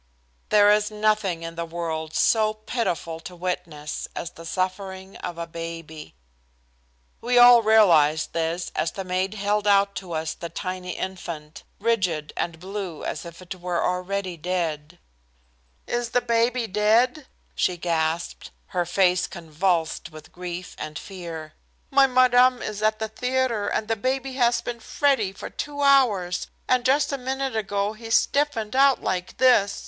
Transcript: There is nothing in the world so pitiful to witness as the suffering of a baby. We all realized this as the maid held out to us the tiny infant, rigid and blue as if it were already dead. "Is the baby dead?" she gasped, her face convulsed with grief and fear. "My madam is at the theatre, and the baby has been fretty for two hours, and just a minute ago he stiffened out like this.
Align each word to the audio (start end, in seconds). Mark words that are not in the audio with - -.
There 0.49 0.71
is 0.71 0.89
nothing 0.89 1.43
in 1.43 1.53
the 1.53 1.63
world 1.63 2.15
so 2.15 2.55
pitiful 2.55 3.19
to 3.19 3.35
witness 3.35 4.07
as 4.15 4.31
the 4.31 4.47
suffering 4.47 5.15
of 5.17 5.37
a 5.37 5.45
baby. 5.45 6.15
We 7.21 7.37
all 7.37 7.61
realized 7.61 8.33
this 8.33 8.71
as 8.75 8.93
the 8.93 9.03
maid 9.03 9.35
held 9.35 9.67
out 9.67 9.93
to 9.97 10.13
us 10.13 10.33
the 10.33 10.49
tiny 10.49 10.93
infant, 10.97 11.61
rigid 11.79 12.33
and 12.35 12.59
blue 12.59 13.05
as 13.05 13.25
if 13.25 13.43
it 13.43 13.53
were 13.53 13.85
already 13.85 14.37
dead. 14.37 14.97
"Is 15.85 16.09
the 16.09 16.21
baby 16.21 16.65
dead?" 16.65 17.27
she 17.53 17.77
gasped, 17.77 18.49
her 18.69 18.87
face 18.87 19.27
convulsed 19.27 20.09
with 20.11 20.31
grief 20.31 20.75
and 20.79 20.97
fear. 20.97 21.53
"My 21.91 22.07
madam 22.07 22.63
is 22.63 22.81
at 22.81 22.97
the 22.97 23.07
theatre, 23.07 23.67
and 23.67 23.87
the 23.87 23.95
baby 23.95 24.33
has 24.33 24.61
been 24.61 24.79
fretty 24.79 25.31
for 25.31 25.51
two 25.51 25.81
hours, 25.83 26.47
and 26.67 26.83
just 26.85 27.11
a 27.13 27.19
minute 27.19 27.55
ago 27.55 27.93
he 27.93 28.09
stiffened 28.09 28.75
out 28.75 29.03
like 29.03 29.37
this. 29.37 29.79